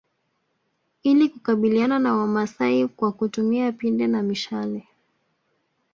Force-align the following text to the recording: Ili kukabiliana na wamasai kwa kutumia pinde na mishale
Ili 1.03 1.29
kukabiliana 1.29 1.99
na 1.99 2.13
wamasai 2.17 2.87
kwa 2.87 3.11
kutumia 3.11 3.71
pinde 3.71 4.07
na 4.07 4.23
mishale 4.23 4.87